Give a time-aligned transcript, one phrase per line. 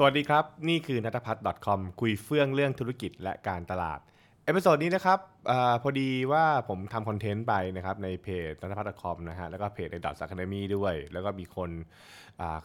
[0.00, 4.00] สวัสดีครับ นี่คือนัทพัฒน์ .com คุยเฟื่องเรื่องธุรกิจและการตลาด
[4.44, 5.18] episode นี้นะครับ
[5.50, 11.70] อพอดีว่าผมทำคอนเทนต์ไปนะครับในเพจนัทพัฒน์ .com นะฮะแล้วก็เพจในดอทสักแนมีด้วย แล้วก็มีคน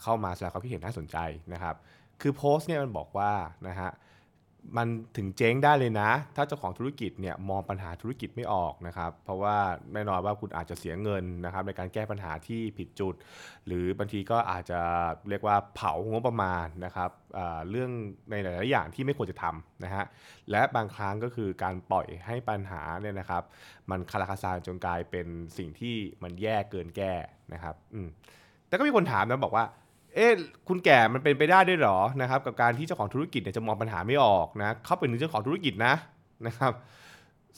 [0.02, 1.18] เข้ามาแสดงความคิดเห็นน่าสนใจ
[1.54, 1.76] นะครับ
[2.22, 3.32] คือโพสต์เนี่ยมันบอกว่า
[3.68, 3.90] นะฮะ
[4.78, 4.88] มัน
[5.18, 9.58] ถึงเจ๊งได้เลยนะ ถ้าเจ้าของธุรกิจเนี่ยมองปัญหาธุรกิจไม่ออกนะครับ เพราะว่า
[9.94, 13.16] แน่นอนว่าคุณอาจจะเสียเงินนะครับในการแก้ปัญหาที่ผิดจุด
[13.68, 14.80] หรือบางทีก็อาจจะ
[15.30, 17.10] เรียกว่าเผางบประมาณนะครับ
[17.70, 17.92] เรื่อง
[18.32, 20.06] ในหลาย ๆ อย่างที่ไม่ควรจะทำนะฮะ
[20.52, 23.44] และบางครั้งก็คือการปล่อยให้ปัญหาเนี่ยนะครับ
[23.90, 25.28] มันคาราคาซานจนกลายเป็น
[25.58, 27.14] สิ่งที่มันแย่เกินแก้
[27.54, 27.76] นะครับ
[28.68, 29.66] แต่ก็มีคนถามนะบอกว่า
[30.16, 30.32] เอ๊ะ
[30.68, 35.94] คุณแก่มันเป็นไปได้ด้วยหรอนะครับกับการที่เจ้าของธุรกิจเนี่ยจะมองปัญหาไม่ออกนะเขาเป็นถึงเจ้าของธุรกิจนะ
[36.48, 36.72] นะครับ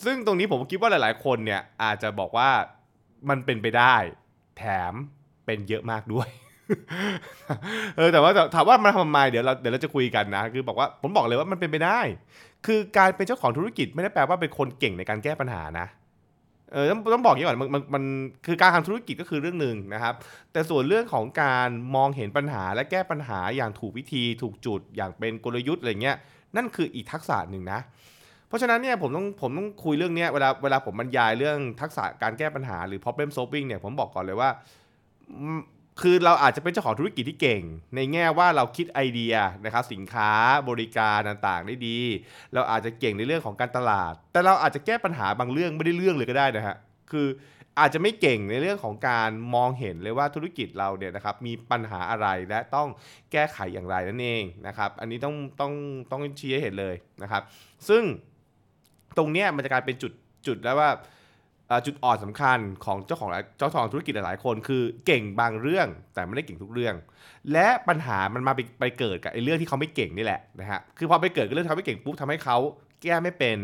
[0.03, 2.49] ซึ่งตรงนี้ผมคิดว่าหลาย ๆ คนเนี่ยอาจจะบอกว่า
[3.29, 3.95] มันเป็นไปได้
[4.57, 4.93] แถม
[5.45, 6.29] เป็นเยอะมากด้วย
[7.97, 11.99] เออแต่ว่าถามว่ามันทำไมเดี๋ยวเราเดี๋ยวเราจะคุยกันนะ คือบอกว่าผมบอกเลยว่ามันเป็นไปได้
[12.65, 15.87] คือการเป็นเจ้าของธุรกิจไม่ได้แปลว่าเป็นคนเก่งในการแก้ปัญหานะ
[16.75, 18.03] เออต้องต้องบอกอย่างนี้ก่อนมันมันมัน
[18.45, 20.13] คือการทำธุรกิจก็คือเรื่องหนึ่งนะครับ
[20.51, 26.17] แต่ส่วนเรื่องของการมองเห็นปัญหาและแก้ปัญหาอย่างถูกวิธีถูกจุดอย่างเป็นกลยุทธ์อะไรเงี้ย
[26.55, 27.79] นั่นคืออีกทักษะหนึ่งนะ
[28.47, 34.49] เพราะฉะนั้นเนี่ยผมต้องผมต้องคุยเรื่องเนี้ยเวลาเวลาผมบรรยายเรื่องทักษะการแก้ปัญหาหรือ problem solving เนี่ยผมบอกก่อนเลยว่า
[36.01, 37.61] คือเราอาจจะเป็นเจ้าของธุรกิจที่เก่ง
[37.95, 40.29] ในแง่ว่าเราคิดไอเดียนะครับสินค้า
[40.69, 41.99] บริการต่างๆได้ดี
[42.53, 46.75] เราอาจจะเก่งในเรื่องของการตลาด แต่เราอาจจะแก้ปัญหาบางเรื่องไม่ได้เรื่องเลยก็ได้นะฮะ
[47.11, 47.27] คือ
[47.79, 52.87] อาจจะไม่เก่งในเรื่องของการมองเห็นเลยว่าธุรกิจเราเนี่ยนะครับมีปัญหาอะไรและต้อง
[53.31, 55.73] แก้ไขอย่างไรนั่นเองนะครับ อันนี้ต้องต้อง
[56.11, 57.43] ต้องชี้ให้เห็นเลยนะครับ
[57.89, 58.03] ซึ่ง
[59.17, 60.11] ตรงเนี้ยมันจะกลายเป็นจุด
[60.47, 60.89] จุดแล้วว่า
[61.85, 66.95] จุดอ่อนสำคัญของเจ้าของเจ้าของธุรกิจหลายๆคน คือเก่งบางเรื่องแต่ไม่ได้เก่งทุกเรื่อง
[67.51, 72.57] และปัญหามันมาไปไปเกิดกับไอ้เรื่องที่เขาไม่เก่งนี่แหละนะฮะคือพอไปเกิดกับเรื่องที่เขาไม่เก่งปุ๊บทำให้เขา
[73.03, 73.57] แก้ไม่เป็น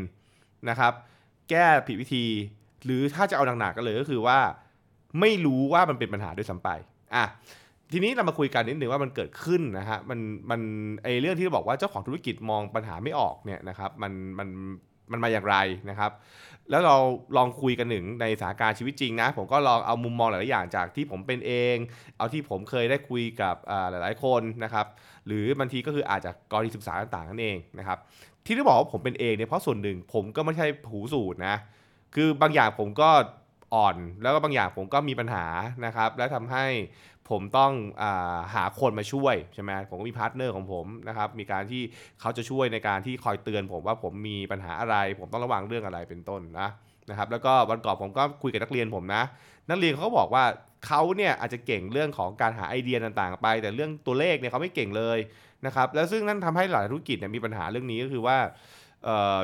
[0.69, 0.93] นะครับ
[1.49, 2.25] แก้ผิดวิธี
[2.85, 4.39] หรือถ้าจะเอาหนักๆกันเลยก็คือว่า
[5.19, 6.69] ไม่รู้ว่ามันเป็นปัญหาด้วยซ้ำไป
[7.15, 7.25] อะ
[7.93, 10.19] ทีนี้เรามาคุยกันนิดหนึ่งว่ามันเกิดขึ้นนะฮะมัน
[10.51, 10.61] มัน
[11.03, 14.47] ไอเรื่องที่บอกว่าเจ้าของธุรกิจมองปัญหาไม่ออกเนี่ยนะครับมันมัน
[15.11, 15.57] มันมาอย่างไร
[15.89, 16.11] นะครับ
[16.69, 16.95] แล้วเรา
[17.37, 21.75] ลองคุยกันหนึ่งในสถานการณ์ชีวิตจริงนะ ผมก็ลองเอามุมมองหลายๆอย่างจากที่ผมเป็นเอง
[22.17, 23.55] เอาที่ผมเคยได้คุยกับ
[23.89, 24.85] หลายๆคนนะครับ
[25.27, 27.97] หรือบางทีก็คืออาจจะกรณีศึกษาต่างๆนั่นเองนะครับ
[28.45, 31.55] ที่ได้บอกว่าผมเป็นเองเนี่ยเพราะส่วนหนึ่งผมก็ไม่ใช่ผูสูตรนะ
[32.15, 33.09] คือบางอย่างผมก็
[33.73, 35.45] อ่อน แล้วก็บางอย่างผมก็มีปัญหา
[35.85, 36.65] นะครับ และทำให้
[37.29, 37.71] ผมต้อง
[38.01, 41.81] อาหาคนมาช่วยใช่ไหมผมก็มี partner ของผมนะครับ มีการที่
[42.21, 46.69] เขาจะช่วยในการที่คอยเตือนผมว่าผมมีปัญหาอะไร ผมต้องระวังเรื่องอะไรเป็นต้นนะ
[47.09, 49.23] นะครับ แล้วก็วันก่อนผมก็คุยกับนักเรียนผมนะ
[49.69, 50.43] นักเรียนเขาบอกว่า
[50.87, 55.19] เขาเนี่ยอาจจะเก่งเรื่องของการหาไอเดียต่างๆ ไป แต่เรื่องตัวเลขเนี่ยเขาไม่เก่งเลย
[55.65, 58.37] นะครับ แล้วซึ่งนั่นทำให้หลายธุรกิจเนี่ยมีปัญหาเรื่องนี้ก็คือว่า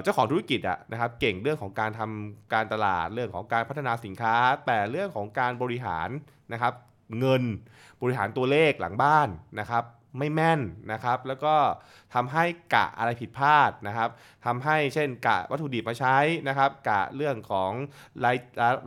[0.04, 4.36] เจ้าของธุรกิจอะนะครับเก่งเรื่องของการทำการตลาดเรื่องของการพัฒนาสินค้า
[4.66, 6.10] แต่เรื่องของการบริหาร
[6.54, 6.74] นะครับ
[7.20, 7.44] เงิน
[8.02, 9.30] บริหารตัวเลขหลังบ้าน
[9.60, 9.84] นะครับ
[10.18, 11.56] ไม่แม่นนะครับแล้วก็
[12.14, 12.44] ทำให้
[12.76, 14.10] กะอะไรผิดพลาดนะครับ
[14.46, 16.18] ทำให้เช่นกะวัตถุดิบมาใช้
[16.48, 17.72] นะครับกะเรื่องของ
[18.26, 18.38] ราย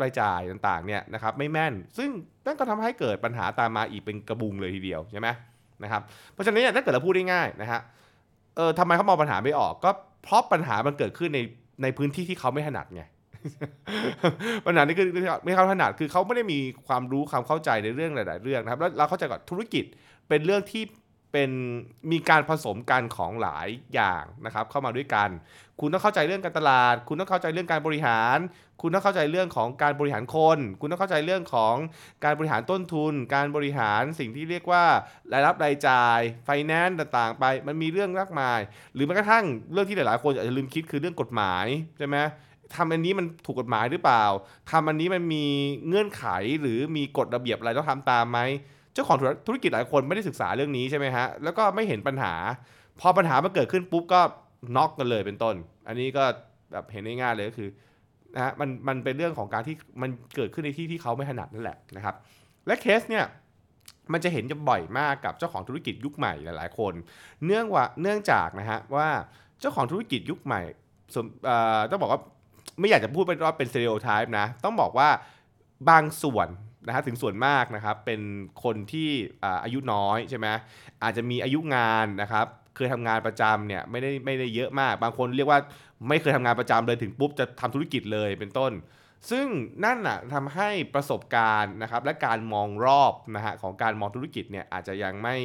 [0.03, 2.11] รายจ่ายต่างๆเนี่ยนะครับไม่แม่น ซึ่ง
[2.47, 5.29] นั่นก็ทำให้เกิดปัญหาตามมาอีกเป็นกระบุงเลยทีเดียวใช่ไหม
[5.83, 7.81] นะครับเพราะฉะนั้นเนี่ยถ้าเกิดเราพูดได้ง่ายนะฮะ
[8.57, 9.91] เออทำไมเขามองปัญหาไม่ออกก็
[10.23, 11.41] เพราะปัญหามันเกิดขึ้นใน
[11.83, 13.03] ในพื้นที่ที่เขาไม่ถนัดไง
[14.67, 15.07] ปัญหานี่คือ
[15.45, 19.85] ไม่เขาถนัดคือเขาไม่ได้มีความรู้ความเข้าใจในเรื่องหลาย ๆ เรื่องนะครับแล้วเราเข้าใจก่อนธุรกิจ
[20.29, 20.83] เป็นเรื่องที่
[21.33, 21.51] เป็น
[22.11, 25.29] มีการผสมกันของหลายอย่างนะครับเข้ามาด้วยกัน
[25.81, 28.39] คุณต้องเข้าใจเรื่องการตลาด คุณต้องเข้าใจเรื่องการบริหาร
[28.81, 31.75] คุณต้องเข้าใจเรื่องของการบริหารคน คุณต้องเข้าใจเรื่องของ
[32.25, 34.85] การบริหารต้นทุน การบริหารสิ่งที่เรียกว่า
[35.33, 38.61] รายรับรายจ่ายไฟแนนซ์ต่างๆ ไป มันมีเรื่องมากมาย
[38.95, 41.67] หรือแม้กระทั่งเรื่องที่หลายๆ คนอาจจะลืมคิดคือเรื่องกฎหมาย
[41.99, 42.17] ใช่ไหม
[42.75, 44.25] ทำอันนี้มันถูกกฎหมายหรือเปล่า
[44.71, 45.47] ทำอันนี้มันมี
[45.89, 46.25] เงื่อนไข
[46.61, 48.39] หรือมีกฎระเบียบอะไรต้องทำตามไหม
[49.01, 52.35] จ้าของธุรกิจหลายคนไม่ได้ศึกษาเรื่องนี้ใช่ไหมฮะ แล้วก็ไม่เห็นปัญหา
[53.01, 54.21] พอปัญหามันเกิดขึ้นปุ๊บก็
[54.77, 55.55] น็อกกันเลยเป็นต้น
[55.89, 56.25] อันนี้ก็
[56.73, 57.69] แบบเห็นได้ง่ายเลยก็คือ
[58.35, 62.15] นะฮะมันมันเป็นเรื่องของการที่มันเกิดขึ้นในที่ที่เขาไม่ถนัดนั่นแหละนะครับ
[62.67, 63.25] และเคสเนี่ย
[64.13, 66.93] มันจะเห็นจะบ่อยมากกับเจ้าของธุรกิจยุคใหม่หลาย ๆ คน
[67.47, 69.09] เนื่องว่าเนื่องจากนะฮะว่า
[69.61, 70.61] เจ้าของธุรกิจยุคใหม่
[71.15, 71.27] สม
[71.91, 72.21] ต้องบอกว่า
[72.81, 75.09] ไม่อยากจะพูดเป็นว่าเป็นสเตอริโอไทป์นะ ต้องบอกว่า
[75.91, 76.49] บางส่วน
[76.87, 78.21] นะฮะถึงส่วนมากนะครับเป็น
[78.65, 79.11] คนที่
[79.65, 80.47] อายุน้อยใช่ไหม
[81.03, 82.47] อาจจะมีอายุงานนะครับ
[82.77, 85.61] เคยทำงานประจำเนี่ยไม่ได้ไม่ได้เยอะมาก บางคนเรียกว่า
[86.09, 88.73] ไม่เคยทำงานประจำเลยถึงปุ๊บจะทำธุรกิจเลยเป็นต้น
[89.31, 89.47] ซึ่ง
[89.85, 95.37] นั่นน่ะทำให้ประสบการณ์นะครับและการมองรอบนะฮะของการมองธุรกิจเนี่ยอาจจะยังไม่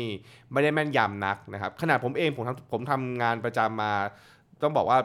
[0.52, 3.92] ไม่ได้แม่นยำนักนะครับขนาดผมเองผมทำผมทำงานประจำมา
[4.62, 4.98] ต้องบอกว่า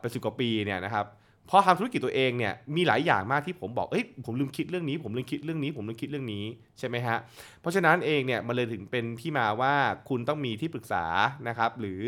[0.00, 1.06] เป็นสิบกว่าปีเนี่ยนะครับ
[1.50, 6.44] พอทำธุรกิจตัวเองเนี่ยมีหลายอย่างมากที่ผมบอกเอ้ยผมลืมคิดเรื่องนี้ผมลืมคิดเรื่องนี้ ผมลืมคิดเรื่องนี้
[6.78, 7.16] ใช่ไหมฮะ
[7.60, 9.74] เพราะฉะนั้นเองเนี่ยมันเลยถึงเป็นที่มาว่า
[10.08, 11.04] คุณต้องมีที่ปรึกษา
[11.48, 12.00] นะครับหรือ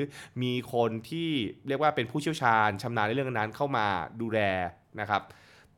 [0.42, 1.28] มีคนที่
[1.68, 3.86] เรียกว่าเป็นผู้เชี่ยวชาญชำนาญในเรื่องนั้นเข้ามา
[4.20, 4.38] ดูแล
[5.00, 5.22] นะครับ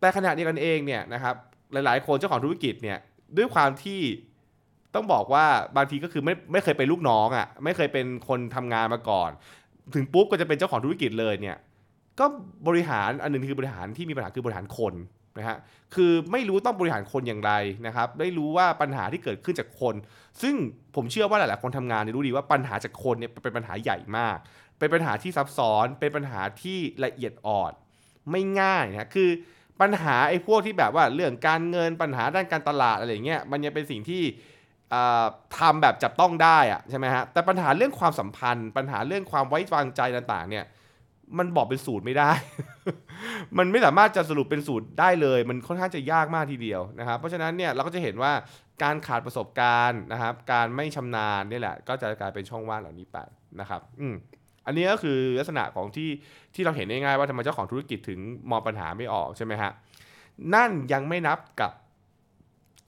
[0.01, 1.35] แต่ขณะเดียวกันเองเนี่ยนะครับ
[1.73, 2.99] หลายๆ คนเจ้าของธุรกิจเนี่ย
[3.37, 4.01] ด้วยความที่
[4.95, 5.47] ต้องบอกว่า
[5.77, 9.31] บางทีก็คือไม่ไม่เคยเป็นลูกน้องอะ่ะไม่เคยเป็นคนทำงานมาก่อน
[9.95, 11.57] ถึงปุ๊บก็จะเป็นเจ้าของธุรกิจเลยเนี่ย
[12.21, 12.27] ก็
[12.69, 14.95] บริหารอันหนึ่งคือบริหารที่มีปัญหาคือบริหารคน
[15.39, 15.59] นะฮะ
[15.95, 17.53] คือไม่รู้ต้องบริหารคนอย่างไร
[17.87, 19.95] นะครับ ได้รู้ว่าปัญหาที่เกิดขึ้นจากคน
[20.43, 20.55] ซึ่ง
[20.97, 24.39] ผมเชื่อว่าหลายๆคนทำงานเนี่ยรู้ดีว่าปัญหาจากคนเนี่ยเป็นปัญหาใหญ่มาก
[24.79, 27.73] เป็นปัญหาที่ซับซ้อน เป็นปัญหาที่ละเอียดอ่อน
[28.31, 29.29] ไม่ง่ายนะคือ
[29.81, 34.23] ปัญหาไอ้พวกที่แบบว่าเรื่องการเงินปัญหาด้านการตลาดอะไรเงี้ยมันยังเป็นสิ่งที่
[35.59, 40.65] ทำแบบจับต้องได้อะใช่ไหมฮะแต่ปัญหาเรื่องความสัมพันธ์ ปัญหาเรื่องความไว้วางใจต่างๆเนี่ย
[41.39, 42.31] มันบอกเป็นสูตรไม่ได้
[43.59, 48.33] มันไม่สามารถจะสรุปเป็นสูตรได้เลย มันค่อนข้างจะยากมากทีเดียวนะครับ เพราะฉะนั้นเนี่ยเราก็จะเห็นว่า
[48.83, 53.19] การขาดประสบการณ์นะครับ การไม่ชำนาญนี่แหละ ก็จะกลายเป็นช่องว่างเหล่านี้ไป
[53.61, 54.15] นะครับ อืม
[54.67, 56.11] อันนี้ก็คือลักษณะของที่
[56.55, 59.73] ที่เราเห็นได้ง่ายว่าทำไมเจ้าของธุรกิจถึงมองปัญหาไม่ออกใช่ไหมฮะ
[60.55, 61.73] นั่นยังไม่นับกับ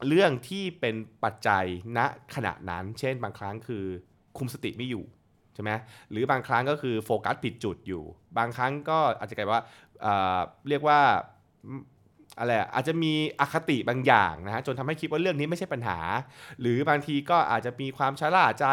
[0.08, 0.94] เรื่องที่เป็น
[1.24, 1.64] ปัจจัย
[1.96, 1.98] ณ
[2.34, 3.84] ขณะนั้น เช่นบางครั้งคือ
[4.38, 5.04] คุมสติไม่อยู่
[5.54, 5.70] ใช่ไหม
[6.10, 8.02] หรือบางครั้งก็คือโฟกัสผิดจุดอยู่
[8.38, 9.62] บางครั้งก็อาจจะกลายว่า
[10.68, 11.00] เรียกว่า
[12.38, 15.98] อะไรอาจจะมีอคติบางอย่างนะฮะจนทำให้คิดว่าเรื่องนี้ไม่ใช่ปัญหา
[16.60, 18.66] หรือบางทีก็อาจจะมีความชราใจ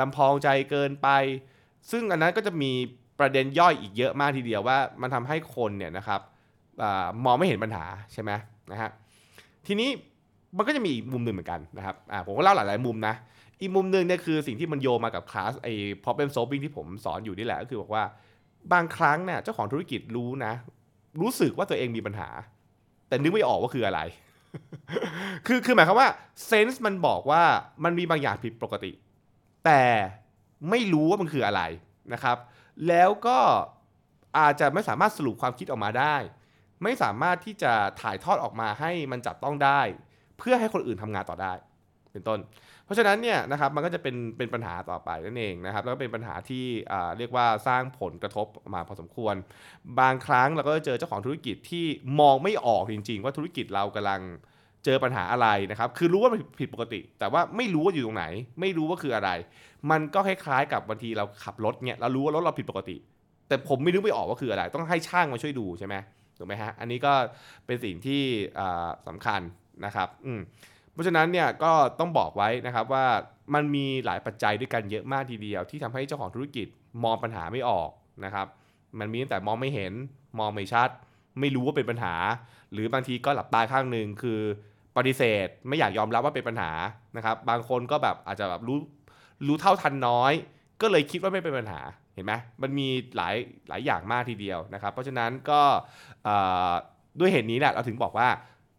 [0.00, 1.08] ลำพองใจเกินไป
[1.90, 2.72] ซึ่งอันนั้นก็จะมี
[3.18, 6.20] ประเด็นย่อยอีกเยอะมากทีเดียวว่ามันทำให้คนเนี่ยนะครับ
[6.82, 6.84] อ
[7.24, 8.30] มองไม่เห็นปัญหาใช่ไหม
[8.72, 8.90] นะฮะ
[9.66, 9.88] ทีนี้
[10.56, 11.94] มันก็จะมีอีกมุมหนึ่งเหมือนกันนะครับ
[12.26, 13.14] ผมก็เล่าหลายๆมุมนะ
[13.60, 15.72] อีกมุมหนึ่งเนี่ยคือสิ่งที่มันโยมากับคลาสไอ้
[16.04, 18.04] problem solving ที่ผมสอนอยู่นี่แหละ ก็คือบอกว่า
[18.72, 20.52] บางครั้งเนี่ยเจ้าของธุรกิจรู้นะ
[21.20, 22.28] รู้สึกว่าตัวเองมีปัญหา
[23.08, 24.00] แต่นึกไม่ออกว่าคืออะไร
[25.46, 26.08] คือคือหมายความว่า
[26.46, 27.42] เซนส์มันบอกว่า
[27.84, 28.92] มันมีบางอย่างผิดปกติ
[29.64, 29.82] แต่
[30.70, 31.62] ไม่รู้ว่ามันคืออะไร
[32.12, 32.36] นะครับ
[32.88, 33.38] แล้วก็
[34.38, 36.16] อาจจะไม่สามารถสรุปความคิดออกมาได้
[36.82, 39.80] ไม่สามารถที่จะถ่ายทอดออกมาให้มันจับต้องได้
[40.38, 41.52] เพื่อให้คนอื่นทำงานต่อได้
[42.18, 42.40] เป็นต้น
[42.84, 46.64] เพราะฉะนั้นเนี่ยนะครับมันก็จะเป็นเป็นปัญหาต่อไปนั่นเองนะครับแล้วก็เป็นปัญหาที่
[47.18, 49.34] เรียกว่าสร้างผลกระทบมาพอสมควร
[50.00, 51.86] บางครั้งเราก็จะเจอเจ้าของธุรกิจที่
[52.20, 54.20] มองไม่ออกจริง ๆ ว่าธุรกิจเรากำลัง
[54.84, 58.26] เจอปัญหาอะไรนะครับ คือรู้ว่ามันผิดปกติ แต่ว่าไม่รู้ว่าอยู่ตรงไหน
[58.60, 59.30] ไม่รู้ว่าคืออะไร
[59.90, 62.96] มันก็คล้ายๆกับบางทีเราขับรถเนี่ยเรารู้ว่ารถเราผิดปกติ
[63.48, 65.94] แต่ผมไม่รู้ไม่ออกว่าคืออะไร ต้องให้ช่างมาช่วยดูใช่ไหม
[66.38, 67.12] ถูกไหมฮะ อันนี้ก็
[67.66, 68.22] เป็นสิ่งที่
[69.06, 69.40] สำคัญ
[69.84, 70.40] นะครับ อืม
[70.98, 73.06] ราะฉะนั้นเนี่ยก็ต้องบอกไว้นะครับว่า
[73.54, 76.66] มันมีหลายปัจจัยด้วยกันเยอะมากทีเดียว ที่ทำให้เจ้าของธุรกิจ
[77.04, 77.90] มองปัญหาไม่ออก
[78.24, 78.46] นะครับ
[78.98, 79.92] มันมีตั้งแต่มองไม่เห็น
[80.38, 80.88] มองไม่ชัด
[81.40, 82.14] ไม่รู้ว่าเป็นปัญหา
[82.72, 84.40] หรือบางทีก็หลับตาข้างหนึ่งคือ
[84.96, 86.70] ปฏิเสธไม่อยากยอมรับว่าเป็นปัญหา
[87.16, 88.78] นะครับ บางคนก็แบบอาจจะแบบรู้
[89.46, 90.32] รู้เท่าทันน้อย
[90.80, 91.80] ก็เลยคิดว่าไม่เป็นปัญหา
[92.14, 93.34] เห็นไหมมันมีหลาย
[93.68, 95.60] หลายอย่างมากทีเดียวนะครับ เพราะฉะนั้นก็
[97.18, 98.28] ด้วยเหตุนี้แหละเราถึงบอกว่า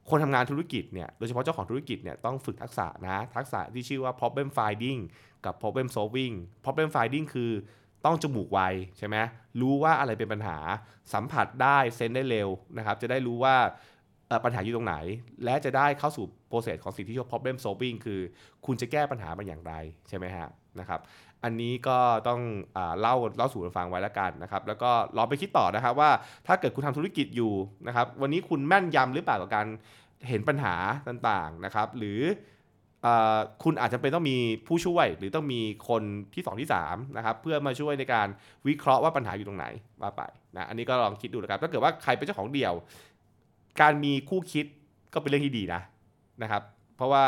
[0.10, 5.00] คนทำงานธุรกิจเนี่ยโดยเฉพาะเจ้าของธุรกิจเนี่ยต้องฝึกทักษะนะ ทักษะที่ชื่อว่า problem finding
[5.46, 6.34] กับ problem solving
[6.66, 7.52] problem finding คือ
[8.06, 8.60] ต้องจมูกไว
[8.98, 9.16] ใช่ไหม
[9.62, 10.58] รู้ว่าอะไรเป็นปัญหา
[11.14, 13.56] สัมผัสได้เซนได้เร็วนะครับ จะได้รู้ว่า
[14.46, 14.96] ปัญหาอยู่ตรงไหน
[15.44, 18.20] และจะได้เข้าสู่โปรเซสของสิ่งที่เรียกว่า problem solving คือ
[18.66, 19.74] คุณจะแก้ปัญหามันอย่างไร
[20.10, 20.48] ใช่ไหมฮะ
[20.80, 21.00] นะครับ
[21.44, 22.42] อันนี้ก็ต้อง
[22.78, 26.10] อเล่าเล่าสู่กันฟังไว้แล้วกันนะครับ แล้วก็ลองไปคิดต่อนะครับว่า
[26.48, 27.54] ถ้าเกิดคุณทำธุรกิจอยู่
[27.88, 29.68] นะครับ วันนี้คุณแม่นยำหรือเปล่ากับการ
[30.28, 30.76] เห็นปัญหา
[31.08, 32.20] ต่างๆนะครับ หรือ
[33.64, 36.04] คุณอาจจะเป็นต้องมีผู้ช่วย หรือต้องมีคน
[36.34, 38.28] ที่ 2 ที่ 3 นะครับ เพื่อมาช่วยในการ
[38.68, 39.66] วิเคราะห์ว่าปัญหาอยู่ตรงไหน
[40.02, 40.22] ว่าไป
[40.56, 42.74] นะอันนี้ก็ลองคิดดูนะครับถ้าเกิดว่าใครเป็นเจ้าของเดี่ยว
[43.82, 44.66] การมีคู่คิด
[45.14, 45.82] ก็เป็นเรื่องที่ดีนะ
[46.42, 46.62] นะครับ
[46.96, 47.26] เพราะว่า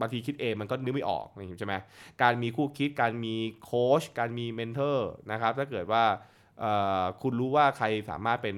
[0.00, 1.26] บางทีคิดเองมันก็นึกไม่ออก
[1.58, 1.74] ใช่ไหม
[2.22, 3.34] การมีคู่คิดการมี
[3.64, 6.04] โค้ชการมี mentor นะครับถ้าเกิดว่า
[7.22, 8.56] คุณรู้ว่าใครสามารถเป็น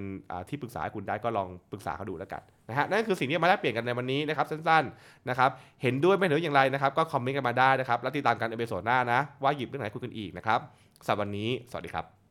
[0.49, 5.51] ที่ปรึกษาคุณได้ก็ลองปรึกษาเขาดูแล้วกันนะฮะนั่นคือสิ่งที่มาแลกเปลี่ยนกันในวันนี้นะครับสั้นๆนะครับ
[5.83, 10.61] เห็นด้วยไม่เห็นด้วยอย่างไรนะครับก็คอมเมนต์กันมาได้นะครับ แล้วติดตามกันใน episode หน้านะว่าหยิบเรื่องไหนคุยกันอีกนะครับ
[11.07, 12.26] สำหรับวันนี้ สวัสดีครับ